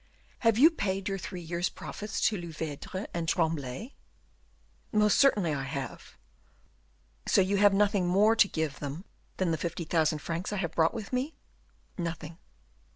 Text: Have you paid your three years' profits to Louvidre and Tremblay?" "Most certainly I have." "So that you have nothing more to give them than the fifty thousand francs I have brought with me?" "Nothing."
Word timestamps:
Have 0.39 0.57
you 0.57 0.71
paid 0.71 1.07
your 1.07 1.19
three 1.19 1.41
years' 1.41 1.69
profits 1.69 2.19
to 2.21 2.35
Louvidre 2.35 3.05
and 3.13 3.29
Tremblay?" 3.29 3.91
"Most 4.91 5.19
certainly 5.19 5.53
I 5.53 5.61
have." 5.61 6.17
"So 7.27 7.39
that 7.41 7.45
you 7.47 7.57
have 7.57 7.71
nothing 7.75 8.07
more 8.07 8.35
to 8.35 8.47
give 8.47 8.79
them 8.79 9.05
than 9.37 9.51
the 9.51 9.59
fifty 9.59 9.83
thousand 9.83 10.17
francs 10.17 10.51
I 10.51 10.57
have 10.57 10.73
brought 10.73 10.95
with 10.95 11.13
me?" 11.13 11.35
"Nothing." 11.99 12.39